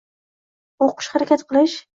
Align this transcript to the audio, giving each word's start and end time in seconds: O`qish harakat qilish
O`qish 0.87 1.13
harakat 1.19 1.47
qilish 1.53 1.81